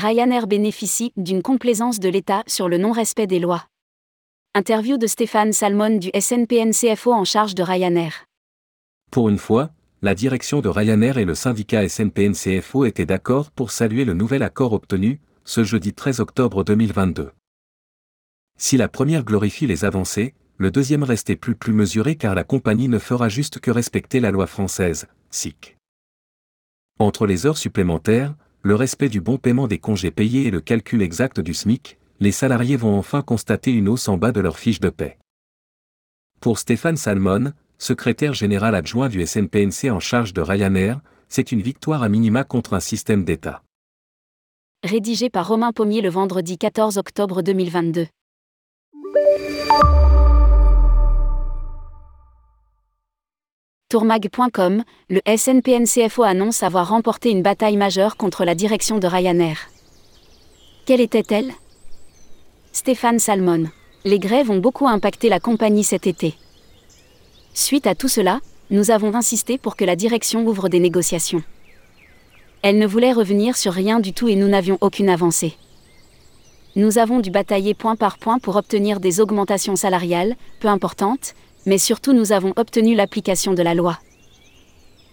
Ryanair 0.00 0.46
bénéficie 0.46 1.12
d'une 1.18 1.42
complaisance 1.42 2.00
de 2.00 2.08
l'État 2.08 2.42
sur 2.46 2.70
le 2.70 2.78
non-respect 2.78 3.26
des 3.26 3.38
lois. 3.38 3.66
Interview 4.54 4.96
de 4.96 5.06
Stéphane 5.06 5.52
Salmon 5.52 5.98
du 5.98 6.10
SNPNCFO 6.18 7.12
en 7.12 7.26
charge 7.26 7.54
de 7.54 7.62
Ryanair. 7.62 8.24
Pour 9.10 9.28
une 9.28 9.36
fois, 9.36 9.68
la 10.00 10.14
direction 10.14 10.62
de 10.62 10.70
Ryanair 10.70 11.18
et 11.18 11.26
le 11.26 11.34
syndicat 11.34 11.86
SNPNCFO 11.86 12.86
étaient 12.86 13.04
d'accord 13.04 13.50
pour 13.50 13.70
saluer 13.70 14.06
le 14.06 14.14
nouvel 14.14 14.42
accord 14.42 14.72
obtenu, 14.72 15.20
ce 15.44 15.64
jeudi 15.64 15.92
13 15.92 16.20
octobre 16.20 16.64
2022. 16.64 17.32
Si 18.58 18.78
la 18.78 18.88
première 18.88 19.24
glorifie 19.24 19.66
les 19.66 19.84
avancées, 19.84 20.32
le 20.56 20.70
deuxième 20.70 21.02
restait 21.02 21.36
plus 21.36 21.56
plus 21.56 21.74
mesuré 21.74 22.16
car 22.16 22.34
la 22.34 22.44
compagnie 22.44 22.88
ne 22.88 22.98
fera 22.98 23.28
juste 23.28 23.60
que 23.60 23.70
respecter 23.70 24.20
la 24.20 24.30
loi 24.30 24.46
française, 24.46 25.08
SIC. 25.30 25.76
Entre 26.98 27.26
les 27.26 27.44
heures 27.44 27.58
supplémentaires, 27.58 28.34
le 28.62 28.74
respect 28.74 29.08
du 29.08 29.20
bon 29.20 29.38
paiement 29.38 29.66
des 29.66 29.78
congés 29.78 30.10
payés 30.10 30.46
et 30.46 30.50
le 30.50 30.60
calcul 30.60 31.00
exact 31.02 31.40
du 31.40 31.54
SMIC, 31.54 31.98
les 32.20 32.32
salariés 32.32 32.76
vont 32.76 32.96
enfin 32.98 33.22
constater 33.22 33.72
une 33.72 33.88
hausse 33.88 34.08
en 34.08 34.18
bas 34.18 34.32
de 34.32 34.40
leur 34.40 34.58
fiche 34.58 34.80
de 34.80 34.90
paie. 34.90 35.18
Pour 36.40 36.58
Stéphane 36.58 36.96
Salmon, 36.96 37.52
secrétaire 37.78 38.34
général 38.34 38.74
adjoint 38.74 39.08
du 39.08 39.24
SNPNC 39.26 39.90
en 39.90 40.00
charge 40.00 40.34
de 40.34 40.42
Ryanair, 40.42 41.00
c'est 41.28 41.52
une 41.52 41.62
victoire 41.62 42.02
à 42.02 42.08
minima 42.08 42.44
contre 42.44 42.74
un 42.74 42.80
système 42.80 43.24
d'État. 43.24 43.62
Rédigé 44.82 45.30
par 45.30 45.48
Romain 45.48 45.72
Pommier 45.72 46.02
le 46.02 46.10
vendredi 46.10 46.58
14 46.58 46.98
octobre 46.98 47.42
2022. 47.42 48.06
Tourmag.com, 53.90 54.84
le 55.08 55.20
SNPNCFO 55.26 56.22
annonce 56.22 56.62
avoir 56.62 56.90
remporté 56.90 57.30
une 57.30 57.42
bataille 57.42 57.76
majeure 57.76 58.16
contre 58.16 58.44
la 58.44 58.54
direction 58.54 58.98
de 58.98 59.08
Ryanair. 59.08 59.68
Quelle 60.86 61.00
était-elle? 61.00 61.52
Stéphane 62.70 63.18
Salmon. 63.18 63.64
Les 64.04 64.20
grèves 64.20 64.48
ont 64.48 64.60
beaucoup 64.60 64.86
impacté 64.86 65.28
la 65.28 65.40
compagnie 65.40 65.82
cet 65.82 66.06
été. 66.06 66.36
Suite 67.52 67.88
à 67.88 67.96
tout 67.96 68.06
cela, 68.06 68.38
nous 68.70 68.92
avons 68.92 69.12
insisté 69.16 69.58
pour 69.58 69.74
que 69.74 69.84
la 69.84 69.96
direction 69.96 70.46
ouvre 70.46 70.68
des 70.68 70.78
négociations. 70.78 71.42
Elle 72.62 72.78
ne 72.78 72.86
voulait 72.86 73.12
revenir 73.12 73.56
sur 73.56 73.72
rien 73.72 73.98
du 73.98 74.12
tout 74.12 74.28
et 74.28 74.36
nous 74.36 74.46
n'avions 74.46 74.78
aucune 74.82 75.08
avancée. 75.08 75.56
Nous 76.76 76.98
avons 76.98 77.18
dû 77.18 77.32
batailler 77.32 77.74
point 77.74 77.96
par 77.96 78.18
point 78.18 78.38
pour 78.38 78.54
obtenir 78.54 79.00
des 79.00 79.18
augmentations 79.18 79.74
salariales, 79.74 80.36
peu 80.60 80.68
importantes, 80.68 81.34
mais 81.66 81.78
surtout 81.78 82.12
nous 82.12 82.32
avons 82.32 82.52
obtenu 82.56 82.94
l'application 82.94 83.52
de 83.52 83.62
la 83.62 83.74
loi. 83.74 83.98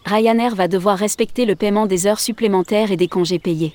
Ryanair 0.06 0.56
va 0.56 0.67
devoir 0.67 0.98
respecter 0.98 1.45
le 1.45 1.56
paiement 1.56 1.86
des 1.86 2.08
heures 2.08 2.20
supplémentaires 2.20 2.92
et 2.92 2.98
des 2.98 3.08
congés 3.08 3.39
payés. 3.39 3.73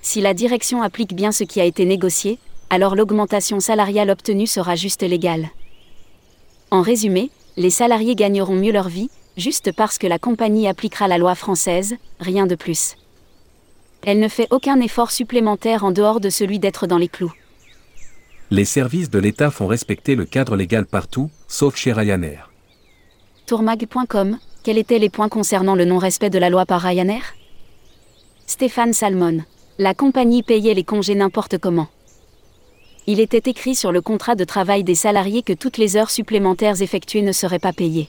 Si 0.00 0.20
la 0.20 0.32
direction 0.32 0.82
applique 0.82 1.14
bien 1.14 1.32
ce 1.32 1.44
qui 1.44 1.60
a 1.60 1.64
été 1.64 1.84
négocié, 1.84 2.38
alors 2.70 2.94
l'augmentation 2.94 3.60
salariale 3.60 4.10
obtenue 4.10 4.46
sera 4.46 4.76
juste 4.76 5.02
légale. 5.02 5.48
En 6.70 6.82
résumé, 6.82 7.30
les 7.56 7.70
salariés 7.70 8.14
gagneront 8.14 8.54
mieux 8.54 8.72
leur 8.72 8.88
vie, 8.88 9.10
juste 9.36 9.72
parce 9.72 9.98
que 9.98 10.06
la 10.06 10.18
compagnie 10.18 10.68
appliquera 10.68 11.08
la 11.08 11.18
loi 11.18 11.34
française, 11.34 11.96
rien 12.20 12.46
de 12.46 12.54
plus. 12.54 12.96
Elle 14.06 14.20
ne 14.20 14.28
fait 14.28 14.46
aucun 14.50 14.80
effort 14.80 15.10
supplémentaire 15.10 15.84
en 15.84 15.90
dehors 15.90 16.20
de 16.20 16.30
celui 16.30 16.58
d'être 16.58 16.86
dans 16.86 16.98
les 16.98 17.08
clous. 17.08 17.32
Les 18.50 18.64
services 18.64 19.10
de 19.10 19.18
l'État 19.18 19.50
font 19.50 19.66
respecter 19.66 20.14
le 20.14 20.24
cadre 20.24 20.56
légal 20.56 20.86
partout, 20.86 21.28
sauf 21.48 21.76
chez 21.76 21.92
Ryanair. 21.92 22.50
Tourmag.com, 23.44 24.38
quels 24.62 24.78
étaient 24.78 24.98
les 24.98 25.10
points 25.10 25.28
concernant 25.28 25.74
le 25.74 25.84
non-respect 25.84 26.30
de 26.30 26.38
la 26.38 26.48
loi 26.48 26.64
par 26.64 26.80
Ryanair? 26.80 27.34
Stéphane 28.46 28.94
Salmon. 28.94 29.44
La 29.78 29.92
compagnie 29.92 30.42
payait 30.42 30.72
les 30.72 30.82
congés 30.82 31.14
n'importe 31.14 31.58
comment. 31.58 31.88
Il 33.06 33.20
était 33.20 33.50
écrit 33.50 33.74
sur 33.74 33.92
le 33.92 34.00
contrat 34.00 34.34
de 34.34 34.44
travail 34.44 34.82
des 34.82 34.94
salariés 34.94 35.42
que 35.42 35.52
toutes 35.52 35.76
les 35.76 35.98
heures 35.98 36.10
supplémentaires 36.10 36.80
effectuées 36.80 37.22
ne 37.22 37.32
seraient 37.32 37.58
pas 37.58 37.74
payées. 37.74 38.08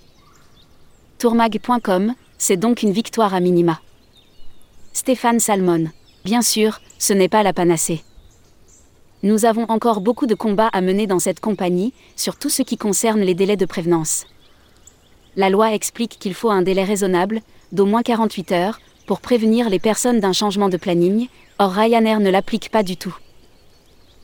Tourmag.com, 1.17 2.13
c'est 2.38 2.57
donc 2.57 2.81
une 2.81 2.94
victoire 2.94 3.33
à 3.33 3.41
minima. 3.41 3.81
Stéphane 4.94 5.41
Salmon. 5.41 5.89
Bien 6.23 6.41
sûr, 6.41 6.79
ce 6.97 7.11
n'est 7.11 7.29
pas 7.29 7.44
la 7.44 7.51
panacée. 7.51 8.03
Nous 9.22 9.44
avons 9.44 9.66
encore 9.68 10.00
beaucoup 10.00 10.28
de 10.28 10.35
combats 10.35 10.69
à 10.72 10.80
mener 10.80 11.06
dans 11.06 11.19
cette 11.19 11.41
compagnie, 11.41 11.94
sur 12.16 12.38
tout 12.38 12.50
ce 12.50 12.62
qui 12.62 12.78
concerne 12.78 13.19
les 13.19 13.35
délais 13.35 13.57
de 13.57 13.66
prévenance. 13.66 14.25
La 15.35 15.50
loi 15.50 15.74
explique 15.74 16.18
qu'il 16.19 16.34
faut 16.34 16.50
un 16.50 16.62
délai 16.62 16.85
raisonnable, 16.85 17.41
d'au 17.74 17.85
moins 17.85 18.02
48 18.02 18.52
heures, 18.53 18.79
pour 19.06 19.19
prévenir 19.19 19.69
les 19.69 19.79
personnes 19.79 20.19
d'un 20.19 20.34
changement 20.34 20.69
de 20.69 20.78
planning, 20.78 21.28
or 21.58 21.72
Ryanair 21.72 22.22
ne 22.22 22.29
l'applique 22.29 22.72
pas 22.72 22.84
du 22.84 22.96
tout. 22.96 23.16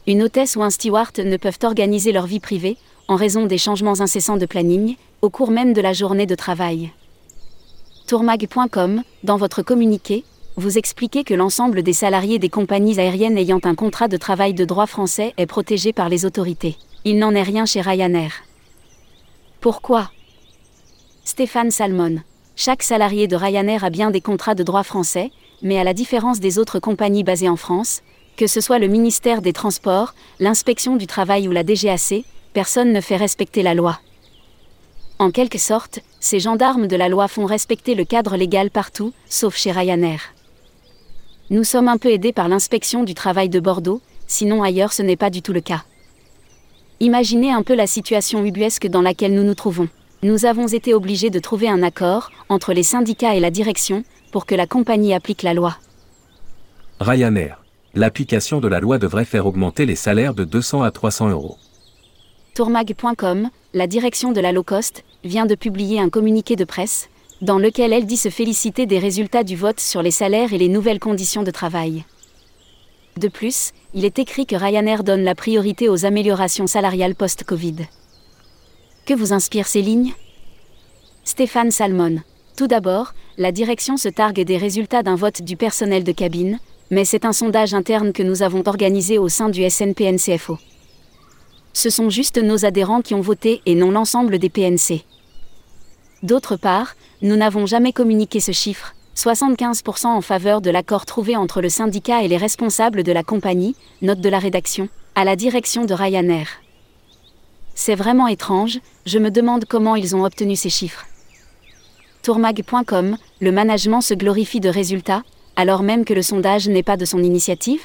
Une 0.08 0.24
hôtesse 0.24 0.56
ou 0.56 0.64
un 0.64 0.70
steward 0.70 1.20
ne 1.20 1.38
peuvent 1.38 1.60
organiser 1.64 2.12
leur 2.12 2.26
vie 2.26 2.40
privée, 2.40 2.78
en 3.08 3.16
raison 3.16 3.48
des 3.48 3.58
changements 3.58 4.00
incessants 4.00 4.38
de 4.38 4.46
planning, 4.46 4.96
au 5.22 5.30
cours 5.30 5.52
même 5.52 5.74
de 5.74 5.82
la 5.82 5.94
journée 5.94 6.26
de 6.26 6.36
travail. 6.36 6.92
Tourmag.com, 8.08 9.04
dans 9.24 9.38
votre 9.38 9.62
communiqué, 9.62 10.24
vous 10.58 10.78
expliquez 10.78 11.24
que 11.24 11.34
l'ensemble 11.34 11.84
des 11.84 11.94
salariés 11.94 12.40
des 12.40 12.50
compagnies 12.50 13.00
aériennes 13.00 13.38
ayant 13.38 13.60
un 13.64 13.76
contrat 13.76 14.08
de 14.08 14.18
travail 14.18 14.54
de 14.54 14.64
droit 14.64 14.86
français 14.86 15.34
est 15.38 15.46
protégé 15.46 15.92
par 15.92 16.08
les 16.08 16.26
autorités. 16.26 16.78
Il 17.04 17.20
n'en 17.20 17.36
est 17.36 17.44
rien 17.44 17.66
chez 17.66 17.82
Ryanair. 17.82 18.32
Pourquoi? 19.60 20.12
Stéphane 21.26 21.72
Salmon. 21.72 22.22
Chaque 22.56 22.84
salarié 22.84 23.28
de 23.28 23.36
Ryanair 23.36 23.84
a 23.84 23.90
bien 23.90 24.12
des 24.12 24.22
contrats 24.22 24.56
de 24.56 24.64
droit 24.64 24.84
français, 24.84 25.32
mais 25.62 25.78
à 25.78 25.84
la 25.84 25.94
différence 25.94 26.40
des 26.40 26.58
autres 26.58 26.80
compagnies 26.80 27.24
basées 27.24 27.50
en 27.50 27.58
France, 27.58 28.02
que 28.38 28.48
ce 28.48 28.62
soit 28.62 28.80
le 28.80 28.88
ministère 28.88 29.42
des 29.42 29.54
Transports, 29.54 30.14
l'inspection 30.40 30.96
du 30.96 31.08
travail 31.08 31.48
ou 31.48 31.52
la 31.52 31.64
DGAC, 31.64 32.24
personne 32.54 32.94
ne 32.94 33.02
fait 33.02 33.18
respecter 33.18 33.62
la 33.62 33.74
loi. 33.74 34.00
En 35.20 35.32
quelque 35.32 35.58
sorte, 35.58 36.00
ces 36.20 36.40
gendarmes 36.40 36.88
de 36.88 36.96
la 36.96 37.10
loi 37.10 37.28
font 37.28 37.46
respecter 37.46 37.96
le 37.96 38.06
cadre 38.06 38.38
légal 38.38 38.70
partout, 38.70 39.14
sauf 39.28 39.56
chez 39.56 39.72
Ryanair. 39.72 40.35
Nous 41.52 41.64
sommes 41.64 41.88
un 41.88 41.98
peu 41.98 42.12
aidés 42.12 42.34
par 42.34 42.48
l'inspection 42.48 43.04
du 43.04 43.14
travail 43.14 43.50
de 43.50 43.60
Bordeaux, 43.60 44.02
sinon 44.26 44.64
ailleurs 44.64 44.92
ce 44.92 45.04
n'est 45.04 45.16
pas 45.16 45.30
du 45.30 45.44
tout 45.44 45.54
le 45.54 45.62
cas. 45.62 45.84
Imaginez 47.00 47.52
un 47.52 47.62
peu 47.62 47.76
la 47.76 47.86
situation 47.86 48.44
ubuesque 48.44 48.88
dans 48.88 49.04
laquelle 49.04 49.36
nous 49.36 49.44
nous 49.44 49.54
trouvons. 49.54 49.88
Nous 50.24 50.46
avons 50.46 50.66
été 50.66 50.96
obligés 50.96 51.30
de 51.30 51.38
trouver 51.38 51.70
un 51.70 51.84
accord 51.84 52.32
entre 52.50 52.74
les 52.74 52.82
syndicats 52.82 53.36
et 53.36 53.40
la 53.40 53.52
direction 53.52 54.04
pour 54.32 54.48
que 54.48 54.56
la 54.56 54.66
compagnie 54.66 55.14
applique 55.14 55.44
la 55.44 55.54
loi. 55.54 55.78
Ryanair. 57.00 57.64
L'application 57.94 58.60
de 58.60 58.68
la 58.68 58.80
loi 58.80 58.98
devrait 58.98 59.24
faire 59.24 59.46
augmenter 59.46 59.86
les 59.86 59.96
salaires 59.96 60.34
de 60.34 60.46
200 60.46 60.82
à 60.82 60.90
300 60.90 61.30
euros. 61.30 61.58
Tourmag.com, 62.56 63.50
la 63.74 63.86
direction 63.86 64.32
de 64.32 64.42
la 64.42 64.52
low 64.52 64.64
cost, 64.64 65.04
vient 65.24 65.46
de 65.46 65.56
publier 65.56 66.00
un 66.00 66.10
communiqué 66.10 66.56
de 66.56 66.66
presse 66.66 67.10
dans 67.42 67.60
lequel 67.60 67.94
elle 67.94 68.06
dit 68.06 68.18
se 68.18 68.30
féliciter 68.30 68.86
des 68.86 69.00
résultats 69.00 69.44
du 69.44 69.56
vote 69.56 69.80
sur 69.80 70.02
les 70.02 70.12
salaires 70.12 70.54
et 70.54 70.58
les 70.58 70.70
nouvelles 70.70 71.00
conditions 71.00 71.44
de 71.44 71.52
travail. 71.52 72.04
De 73.18 73.28
plus, 73.28 73.72
il 73.94 74.04
est 74.04 74.20
écrit 74.20 74.46
que 74.46 74.56
Ryanair 74.56 75.04
donne 75.04 75.24
la 75.24 75.36
priorité 75.36 75.88
aux 75.88 76.06
améliorations 76.06 76.68
salariales 76.68 77.16
post-Covid. 77.16 77.88
Que 79.06 79.14
vous 79.14 79.34
inspirent 79.34 79.68
ces 79.68 79.82
lignes? 79.82 80.14
Stéphane 81.24 81.72
Salmon. 81.72 82.18
Tout 82.58 82.68
d'abord, 82.68 83.14
la 83.38 83.52
direction 83.52 83.98
se 83.98 84.10
targue 84.10 84.42
des 84.42 84.58
résultats 84.58 85.04
d'un 85.04 85.16
vote 85.16 85.42
du 85.42 85.58
personnel 85.58 86.04
de 86.04 86.12
cabine, 86.12 86.60
mais 86.92 87.06
c'est 87.06 87.26
un 87.26 87.34
sondage 87.34 87.74
interne 87.74 88.14
que 88.14 88.24
nous 88.24 88.44
avons 88.44 88.64
organisé 88.66 89.18
au 89.18 89.30
sein 89.30 89.50
du 89.50 89.70
SNPNCFO. 89.70 90.58
Ce 91.74 91.90
sont 91.90 92.10
juste 92.10 92.38
nos 92.38 92.66
adhérents 92.66 93.02
qui 93.02 93.14
ont 93.14 93.22
voté 93.22 93.62
et 93.66 93.76
non 93.76 93.92
l'ensemble 93.92 94.40
des 94.40 94.50
PNC. 94.50 95.04
D'autre 96.26 96.56
part, 96.56 96.96
nous 97.22 97.36
n'avons 97.36 97.68
jamais 97.68 97.94
communiqué 97.94 98.40
ce 98.40 98.52
chiffre, 98.52 98.96
75% 99.16 100.08
en 100.08 100.22
faveur 100.22 100.60
de 100.60 100.72
l'accord 100.72 101.06
trouvé 101.06 101.36
entre 101.36 101.62
le 101.62 101.70
syndicat 101.70 102.24
et 102.24 102.28
les 102.28 102.36
responsables 102.36 103.04
de 103.04 103.12
la 103.12 103.22
compagnie, 103.22 103.76
note 104.02 104.22
de 104.22 104.30
la 104.30 104.40
rédaction, 104.40 104.90
à 105.14 105.24
la 105.24 105.36
direction 105.36 105.86
de 105.86 105.94
Ryanair. 105.94 106.48
C'est 107.76 107.94
vraiment 107.94 108.26
étrange, 108.26 108.80
je 109.06 109.20
me 109.20 109.30
demande 109.30 109.66
comment 109.66 109.96
ils 109.96 110.16
ont 110.16 110.24
obtenu 110.24 110.56
ces 110.56 110.72
chiffres. 110.72 111.06
Tourmag.com, 112.24 113.18
le 113.40 113.52
management 113.52 114.02
se 114.02 114.16
glorifie 114.16 114.60
de 114.60 114.70
résultats, 114.70 115.22
alors 115.56 115.84
même 115.84 116.06
que 116.06 116.16
le 116.16 116.24
sondage 116.24 116.68
n'est 116.68 116.82
pas 116.82 116.98
de 116.98 117.06
son 117.06 117.22
initiative? 117.22 117.84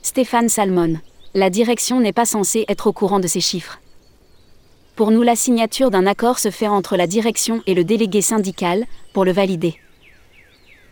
Stéphane 0.00 0.48
Salmon, 0.48 0.96
la 1.34 1.50
direction 1.50 2.00
n'est 2.00 2.14
pas 2.14 2.24
censée 2.24 2.64
être 2.68 2.86
au 2.86 2.94
courant 2.94 3.20
de 3.20 3.26
ces 3.26 3.42
chiffres. 3.42 3.78
Pour 5.00 5.12
nous, 5.12 5.22
la 5.22 5.34
signature 5.34 5.90
d'un 5.90 6.06
accord 6.06 6.38
se 6.38 6.50
fait 6.50 6.68
entre 6.68 6.94
la 6.94 7.06
direction 7.06 7.62
et 7.66 7.72
le 7.72 7.84
délégué 7.84 8.20
syndical, 8.20 8.84
pour 9.14 9.24
le 9.24 9.32
valider. 9.32 9.76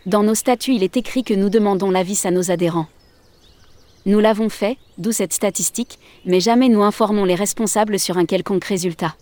Dans 0.07 0.23
nos 0.23 0.33
statuts, 0.33 0.73
il 0.73 0.81
est 0.81 0.97
écrit 0.97 1.23
que 1.23 1.35
nous 1.35 1.49
demandons 1.49 1.91
l'avis 1.91 2.19
à 2.23 2.31
nos 2.31 2.49
adhérents. 2.49 2.87
Nous 4.07 4.19
l'avons 4.19 4.49
fait, 4.49 4.79
d'où 4.97 5.11
cette 5.11 5.31
statistique, 5.31 5.99
mais 6.25 6.39
jamais 6.39 6.69
nous 6.69 6.81
informons 6.81 7.23
les 7.23 7.35
responsables 7.35 7.99
sur 7.99 8.17
un 8.17 8.25
quelconque 8.25 8.65
résultat. 8.65 9.15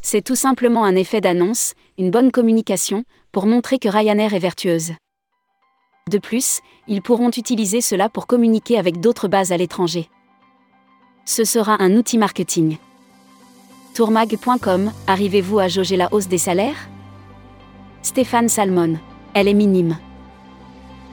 C'est 0.00 0.22
tout 0.22 0.36
simplement 0.36 0.84
un 0.84 0.94
effet 0.94 1.20
d'annonce, 1.20 1.74
une 1.98 2.12
bonne 2.12 2.30
communication, 2.30 3.02
pour 3.32 3.46
montrer 3.46 3.80
que 3.80 3.88
Ryanair 3.88 4.32
est 4.32 4.38
vertueuse. 4.38 4.92
De 6.08 6.18
plus, 6.18 6.60
ils 6.86 7.02
pourront 7.02 7.30
utiliser 7.30 7.80
cela 7.80 8.08
pour 8.08 8.28
communiquer 8.28 8.78
avec 8.78 9.00
d'autres 9.00 9.26
bases 9.26 9.50
à 9.50 9.56
l'étranger. 9.56 10.08
Ce 11.24 11.42
sera 11.42 11.82
un 11.82 11.96
outil 11.96 12.18
marketing. 12.18 12.78
Tourmag.com, 13.94 14.90
arrivez-vous 15.06 15.58
à 15.58 15.68
jauger 15.68 15.98
la 15.98 16.08
hausse 16.14 16.26
des 16.26 16.38
salaires? 16.38 16.88
Stéphane 18.00 18.48
Salmon. 18.48 18.94
Elle 19.34 19.48
est 19.48 19.54
minime. 19.54 19.98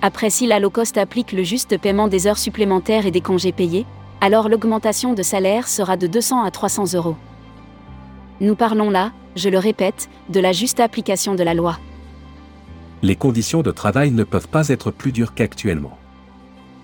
Après 0.02 0.30
si 0.30 0.48
la 0.48 0.60
low 0.60 0.70
cost 0.70 0.98
applique 0.98 1.34
le 1.34 1.44
juste 1.44 1.78
paiement 1.78 2.08
des 2.08 2.26
heures 2.26 2.38
supplémentaires 2.38 3.06
et 3.06 3.12
des 3.12 3.20
congés 3.20 3.52
payés, 3.52 3.86
alors 4.22 4.48
l'augmentation 4.48 5.14
de 5.14 5.24
salaire 5.24 5.68
sera 5.68 5.98
de 5.98 6.08
200 6.08 6.42
à 6.42 6.52
300 6.52 6.94
euros. 6.94 7.18
Nous 8.40 8.56
parlons 8.56 8.90
là, 8.90 9.12
je 9.36 9.50
le 9.50 9.58
répète, 9.58 10.10
de 10.30 10.40
la 10.40 10.54
juste 10.54 10.80
application 10.80 11.36
de 11.36 11.44
la 11.44 11.54
loi. 11.54 11.80
Les 13.02 13.18
conditions 13.18 13.62
de 13.62 13.72
travail 13.72 14.12
ne 14.12 14.24
peuvent 14.24 14.48
pas 14.48 14.70
être 14.70 14.90
plus 14.90 15.12
dures 15.12 15.34
qu'actuellement. 15.34 15.98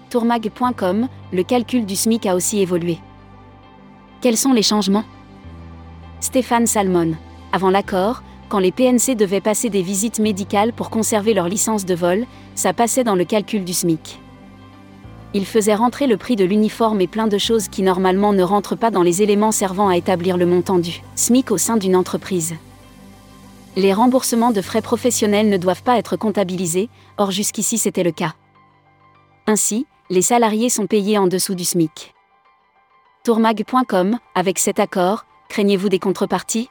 Tourmag.com, 0.10 1.08
le 1.32 1.44
calcul 1.44 1.86
du 1.86 1.96
SMIC 1.96 2.26
a 2.26 2.36
aussi 2.36 2.60
évolué. 2.60 3.00
Quels 4.20 4.38
sont 4.38 4.52
les 4.52 4.62
changements? 4.62 5.06
Stéphane 6.22 6.68
Salmon. 6.68 7.16
Avant 7.52 7.70
l'accord, 7.70 8.24
quand 8.50 8.60
les 8.60 8.72
PNC 8.72 9.16
devaient 9.16 9.42
passer 9.42 9.70
des 9.70 9.82
visites 9.82 10.20
médicales 10.20 10.74
pour 10.74 10.90
conserver 10.90 11.34
leur 11.34 11.48
licence 11.48 11.86
de 11.86 11.96
vol, 11.96 12.26
ça 12.56 12.74
passait 12.74 13.04
dans 13.04 13.16
le 13.16 13.26
calcul 13.26 13.64
du 13.64 13.74
SMIC. 13.74 14.20
Il 15.34 15.46
faisait 15.46 15.76
rentrer 15.76 16.08
le 16.08 16.18
prix 16.18 16.36
de 16.36 16.46
l'uniforme 16.46 17.02
et 17.02 17.08
plein 17.08 17.28
de 17.28 17.38
choses 17.38 17.68
qui 17.68 17.82
normalement 17.82 18.32
ne 18.32 18.44
rentrent 18.44 18.78
pas 18.78 18.92
dans 18.92 19.02
les 19.04 19.22
éléments 19.22 19.52
servant 19.52 19.90
à 19.90 19.98
établir 19.98 20.38
le 20.38 20.46
montant 20.46 20.80
du 20.80 21.02
SMIC 21.16 21.52
au 21.52 21.58
sein 21.58 21.76
d'une 21.76 21.96
entreprise. 21.96 22.56
Les 23.76 23.94
remboursements 23.94 24.52
de 24.52 24.62
frais 24.62 24.82
professionnels 24.82 25.50
ne 25.50 25.58
doivent 25.58 25.84
pas 25.84 25.98
être 25.98 26.16
comptabilisés, 26.16 26.90
or 27.18 27.32
jusqu'ici 27.32 27.78
c'était 27.78 28.04
le 28.04 28.12
cas. 28.12 28.36
Ainsi, 29.48 29.86
les 30.10 30.22
salariés 30.22 30.70
sont 30.70 30.88
payés 30.88 31.18
en 31.18 31.28
dessous 31.28 31.56
du 31.56 31.66
SMIC. 31.66 32.14
Tourmag.com, 33.26 34.18
avec 34.36 34.60
cet 34.60 34.80
accord, 34.80 35.26
craignez-vous 35.56 35.88
des 35.88 36.00
contreparties? 36.00 36.70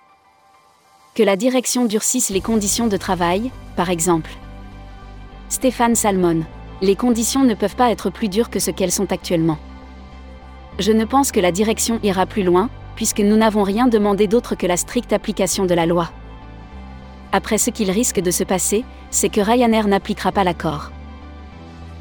Que 1.14 1.22
la 1.22 1.36
direction 1.36 1.86
durcisse 1.86 2.28
les 2.28 2.42
conditions 2.42 2.86
de 2.86 2.98
travail, 2.98 3.50
par 3.76 3.88
exemple. 3.88 4.30
Stéphane 5.48 5.94
Salmon. 5.94 6.42
Les 6.82 6.94
conditions 6.94 7.44
ne 7.44 7.54
peuvent 7.54 7.76
pas 7.76 7.90
être 7.90 8.10
plus 8.10 8.28
dures 8.28 8.50
que 8.50 8.58
ce 8.58 8.70
qu'elles 8.70 8.92
sont 8.92 9.10
actuellement. 9.10 9.56
Je 10.78 10.92
ne 10.92 11.06
pense 11.06 11.32
que 11.32 11.40
la 11.40 11.50
direction 11.50 11.98
ira 12.02 12.26
plus 12.26 12.42
loin, 12.42 12.68
puisque 12.94 13.20
nous 13.20 13.38
n'avons 13.38 13.62
rien 13.62 13.86
demandé 13.86 14.26
d'autre 14.26 14.54
que 14.54 14.66
la 14.66 14.76
stricte 14.76 15.14
application 15.14 15.64
de 15.64 15.72
la 15.72 15.86
loi. 15.86 16.10
Après 17.32 17.56
ce 17.56 17.70
qu'il 17.70 17.90
risque 17.90 18.20
de 18.20 18.30
se 18.30 18.44
passer, 18.44 18.84
c'est 19.08 19.30
que 19.30 19.40
Ryanair 19.40 19.88
n'appliquera 19.88 20.30
pas 20.30 20.44
l'accord. 20.44 20.90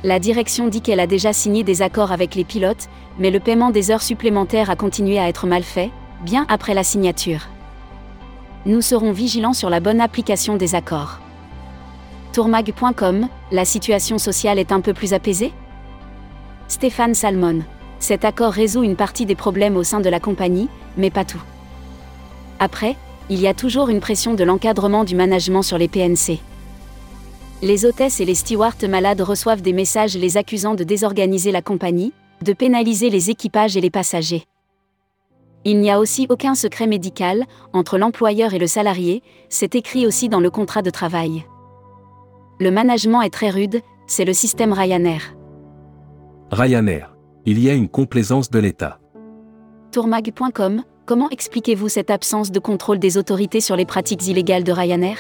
La 0.03 0.19
direction 0.19 0.68
dit 0.68 0.81
qu'elle 0.81 1.00
a 1.00 1.07
déjà 1.07 1.31
signé 1.31 1.63
des 1.63 1.81
accords 1.81 2.12
avec 2.12 2.36
les 2.36 2.44
pilotes, 2.44 2.89
mais 3.19 3.31
le 3.31 3.39
paiement 3.39 3.69
des 3.69 3.89
heures 3.89 4.01
supplémentaires 4.01 4.69
a 4.69 4.75
continué 4.75 5.18
à 5.18 5.29
être 5.29 5.47
mal 5.47 5.63
fait, 5.63 5.91
bien 6.24 6.46
après 6.50 6.74
la 6.74 6.84
signature. 6.84 7.48
Nous 8.66 8.81
serons 8.81 9.12
vigilants 9.12 9.54
sur 9.54 9.70
la 9.70 9.80
bonne 9.80 10.02
application 10.02 10.56
des 10.56 10.74
accords. 10.74 11.20
Tourmag.com, 12.31 13.28
la 13.52 13.66
situation 13.66 14.18
sociale 14.18 14.58
est 14.58 14.72
un 14.72 14.81
peu 14.81 14.94
plus 14.94 15.14
apaisée? 15.14 15.52
Stéphane 16.68 17.14
Salmon. 17.14 17.62
Cet 18.00 18.25
accord 18.25 18.52
résout 18.52 18.84
une 18.84 18.96
partie 18.96 19.25
des 19.25 19.36
problèmes 19.36 19.78
au 19.78 19.84
sein 19.84 20.00
de 20.00 20.10
la 20.10 20.20
compagnie, 20.20 20.70
mais 20.98 21.12
pas 21.12 21.25
tout. 21.25 21.42
Après, 22.60 22.96
il 23.30 23.40
y 23.40 23.48
a 23.48 23.54
toujours 23.54 23.90
une 23.90 24.00
pression 24.00 24.34
de 24.34 24.44
l'encadrement 24.44 25.04
du 25.04 25.16
management 25.16 25.62
sur 25.62 25.78
les 25.78 25.88
PNC. 25.88 26.40
Les 27.62 27.86
hôtesses 27.86 28.20
et 28.20 28.25
les 28.25 28.36
stewards 28.36 28.75
malades 28.90 29.22
reçoivent 29.22 29.62
des 29.62 29.72
messages 29.72 30.18
les 30.18 30.36
accusant 30.38 30.75
de 30.75 30.84
désorganiser 30.84 31.52
la 31.52 31.62
compagnie, 31.62 32.14
de 32.42 32.54
pénaliser 32.54 33.10
les 33.10 33.30
équipages 33.30 33.78
et 33.78 33.81
les 33.81 33.90
passagers. 33.90 34.46
Il 35.65 35.80
n'y 35.80 35.92
a 35.92 36.00
aussi 36.00 36.27
aucun 36.30 36.56
secret 36.56 36.88
médical 36.88 37.45
entre 37.71 37.98
l'employeur 37.98 38.54
et 38.54 38.60
le 38.60 38.68
salarié, 38.68 39.24
c'est 39.50 39.75
écrit 39.75 40.06
aussi 40.06 40.27
dans 40.27 40.42
le 40.42 40.50
contrat 40.50 40.81
de 40.81 40.89
travail. 40.89 41.45
Le 42.60 42.69
management 42.69 43.21
est 43.21 43.30
très 43.30 43.50
rude, 43.50 43.81
c'est 44.06 44.25
le 44.25 44.33
système 44.33 44.74
Ryanair. 44.74 45.36
Ryanair. 46.51 47.15
Il 47.45 47.60
y 47.60 47.69
a 47.69 47.74
une 47.74 47.89
complaisance 47.89 48.50
de 48.50 48.60
l'État. 48.60 49.00
Tourmag.com, 49.92 50.83
comment 51.06 51.30
expliquez-vous 51.30 51.89
cette 51.89 52.12
absence 52.12 52.51
de 52.51 52.60
contrôle 52.60 53.00
des 53.00 53.18
autorités 53.18 53.62
sur 53.62 53.75
les 53.75 53.86
pratiques 53.86 54.27
illégales 54.27 54.63
de 54.63 54.71
Ryanair? 54.71 55.18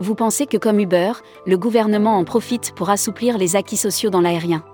Vous 0.00 0.14
pensez 0.14 0.46
que 0.46 0.56
comme 0.56 0.78
Uber, 0.78 1.12
le 1.46 1.58
gouvernement 1.58 2.18
en 2.18 2.24
profite 2.24 2.72
pour 2.76 2.88
assouplir 2.88 3.36
les 3.36 3.56
acquis 3.56 3.76
sociaux 3.76 4.10
dans 4.10 4.20
l'aérien? 4.20 4.64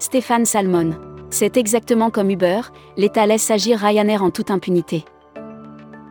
Stéphane 0.00 0.44
Salmon. 0.44 1.07
C'est 1.30 1.56
exactement 1.56 2.10
comme 2.10 2.30
Uber, 2.30 2.60
l'État 2.96 3.26
laisse 3.26 3.50
agir 3.50 3.78
Ryanair 3.78 4.22
en 4.22 4.30
toute 4.30 4.50
impunité. 4.50 5.04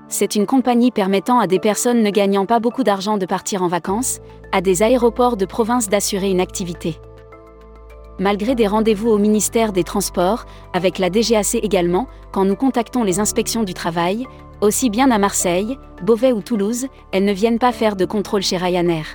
C'est 0.07 0.35
une 0.35 0.45
compagnie 0.45 0.91
permettant 0.91 1.39
à 1.39 1.47
des 1.47 1.59
personnes 1.59 2.01
ne 2.01 2.09
gagnant 2.09 2.45
pas 2.45 2.59
beaucoup 2.59 2.83
d'argent 2.83 3.17
de 3.17 3.25
partir 3.25 3.61
en 3.63 3.67
vacances, 3.67 4.19
à 4.51 4.61
des 4.61 4.83
aéroports 4.83 5.35
de 5.35 5.45
province 5.45 5.89
d'assurer 5.89 6.29
une 6.29 6.39
activité 6.39 6.99
malgré 8.19 8.55
des 8.55 8.67
rendez-vous 8.67 9.09
au 9.09 9.17
ministère 9.17 9.71
des 9.71 9.83
Transports, 9.83 10.45
avec 10.73 10.99
la 10.99 11.09
DGAC 11.09 11.55
également, 11.55 12.07
quand 12.31 12.45
nous 12.45 12.55
contactons 12.55 13.03
les 13.03 13.19
inspections 13.19 13.63
du 13.63 13.73
travail, 13.73 14.25
aussi 14.61 14.89
bien 14.89 15.11
à 15.11 15.17
Marseille, 15.17 15.77
Beauvais 16.03 16.31
ou 16.31 16.41
Toulouse, 16.41 16.87
elles 17.11 17.25
ne 17.25 17.33
viennent 17.33 17.59
pas 17.59 17.71
faire 17.71 17.95
de 17.95 18.05
contrôle 18.05 18.41
chez 18.41 18.57
Ryanair. 18.57 19.05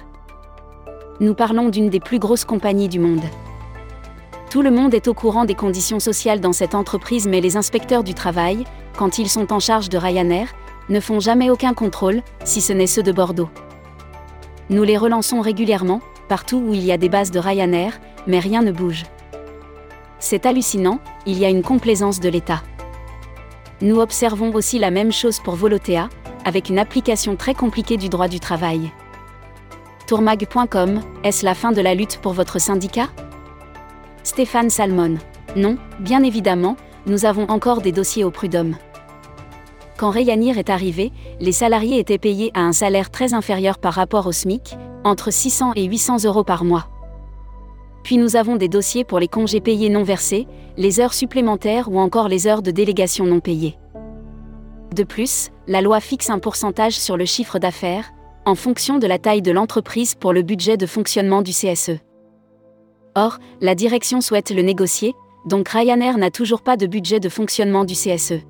Nous 1.20 1.34
parlons 1.34 1.68
d'une 1.68 1.90
des 1.90 2.00
plus 2.00 2.18
grosses 2.18 2.44
compagnies 2.44 2.88
du 2.88 2.98
monde. 2.98 3.24
Tout 4.52 4.60
le 4.60 4.70
monde 4.70 4.92
est 4.92 5.08
au 5.08 5.14
courant 5.14 5.46
des 5.46 5.54
conditions 5.54 5.98
sociales 5.98 6.38
dans 6.38 6.52
cette 6.52 6.74
entreprise, 6.74 7.26
mais 7.26 7.40
les 7.40 7.56
inspecteurs 7.56 8.04
du 8.04 8.12
travail, 8.12 8.64
quand 8.98 9.16
ils 9.16 9.30
sont 9.30 9.50
en 9.50 9.60
charge 9.60 9.88
de 9.88 9.96
Ryanair, 9.96 10.48
ne 10.90 11.00
font 11.00 11.20
jamais 11.20 11.48
aucun 11.48 11.72
contrôle, 11.72 12.20
si 12.44 12.60
ce 12.60 12.74
n'est 12.74 12.86
ceux 12.86 13.02
de 13.02 13.12
Bordeaux. 13.12 13.48
Nous 14.68 14.82
les 14.82 14.98
relançons 14.98 15.40
régulièrement, 15.40 16.02
partout 16.28 16.58
où 16.58 16.74
il 16.74 16.84
y 16.84 16.92
a 16.92 16.98
des 16.98 17.08
bases 17.08 17.30
de 17.30 17.38
Ryanair, 17.38 17.98
mais 18.26 18.40
rien 18.40 18.60
ne 18.60 18.72
bouge. 18.72 19.04
C'est 20.18 20.44
hallucinant, 20.44 20.98
il 21.24 21.38
y 21.38 21.46
a 21.46 21.48
une 21.48 21.62
complaisance 21.62 22.20
de 22.20 22.28
l'État. 22.28 22.62
Nous 23.80 24.00
observons 24.00 24.52
aussi 24.52 24.78
la 24.78 24.90
même 24.90 25.12
chose 25.12 25.40
pour 25.40 25.56
Volotea, 25.56 26.10
avec 26.44 26.68
une 26.68 26.78
application 26.78 27.36
très 27.36 27.54
compliquée 27.54 27.96
du 27.96 28.10
droit 28.10 28.28
du 28.28 28.38
travail. 28.38 28.92
Tourmag.com, 30.06 31.00
est-ce 31.24 31.42
la 31.42 31.54
fin 31.54 31.72
de 31.72 31.80
la 31.80 31.94
lutte 31.94 32.18
pour 32.18 32.34
votre 32.34 32.60
syndicat? 32.60 33.08
Stéphane 34.24 34.70
Salmon. 34.70 35.16
Non, 35.56 35.76
bien 35.98 36.22
évidemment, 36.22 36.76
nous 37.06 37.24
avons 37.24 37.48
encore 37.50 37.80
des 37.80 37.92
dossiers 37.92 38.24
au 38.24 38.30
prud'homme. 38.30 38.76
Quand 39.96 40.10
Ryanair 40.10 40.58
est 40.58 40.70
arrivé, 40.70 41.12
les 41.40 41.52
salariés 41.52 41.98
étaient 41.98 42.18
payés 42.18 42.50
à 42.54 42.60
un 42.60 42.72
salaire 42.72 43.10
très 43.10 43.34
inférieur 43.34 43.78
par 43.78 43.94
rapport 43.94 44.26
au 44.26 44.32
SMIC, 44.32 44.76
entre 45.04 45.32
600 45.32 45.72
et 45.74 45.84
800 45.84 46.24
euros 46.24 46.44
par 46.44 46.64
mois. 46.64 46.88
Puis 48.04 48.16
nous 48.16 48.36
avons 48.36 48.56
des 48.56 48.68
dossiers 48.68 49.04
pour 49.04 49.18
les 49.18 49.28
congés 49.28 49.60
payés 49.60 49.90
non 49.90 50.02
versés, 50.02 50.46
les 50.76 51.00
heures 51.00 51.14
supplémentaires 51.14 51.88
ou 51.90 51.98
encore 51.98 52.28
les 52.28 52.46
heures 52.46 52.62
de 52.62 52.70
délégation 52.70 53.26
non 53.26 53.40
payées. 53.40 53.76
De 54.94 55.04
plus, 55.04 55.50
la 55.66 55.80
loi 55.80 56.00
fixe 56.00 56.30
un 56.30 56.38
pourcentage 56.38 56.98
sur 56.98 57.16
le 57.16 57.24
chiffre 57.24 57.58
d'affaires, 57.58 58.12
en 58.44 58.54
fonction 58.54 58.98
de 58.98 59.06
la 59.06 59.18
taille 59.18 59.42
de 59.42 59.52
l'entreprise 59.52 60.14
pour 60.14 60.32
le 60.32 60.42
budget 60.42 60.76
de 60.76 60.86
fonctionnement 60.86 61.42
du 61.42 61.52
CSE. 61.52 61.98
Or, 63.14 63.38
la 63.60 63.74
direction 63.74 64.20
souhaite 64.20 64.50
le 64.50 64.62
négocier, 64.62 65.14
donc 65.46 65.68
Ryanair 65.68 66.18
n'a 66.18 66.30
toujours 66.30 66.62
pas 66.62 66.76
de 66.76 66.86
budget 66.86 67.20
de 67.20 67.28
fonctionnement 67.28 67.84
du 67.84 67.94
CSE. 67.94 68.44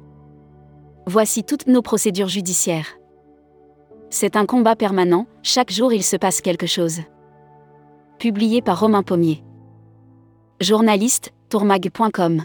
Voici 1.07 1.43
toutes 1.43 1.67
nos 1.67 1.83
procédures 1.83 2.29
judiciaires. 2.29 2.99
C'est 4.11 4.37
un 4.37 4.47
combat 4.47 4.77
permanent, 4.77 5.27
chaque 5.43 5.73
jour 5.73 5.93
il 5.93 6.03
se 6.05 6.17
passe 6.17 6.41
quelque 6.41 6.67
chose 6.67 7.01
publié 8.23 8.63
par 8.63 8.79
Romain 8.79 9.03
Pommier. 9.03 9.43
Journaliste, 10.61 11.33
tourmag.com 11.49 12.45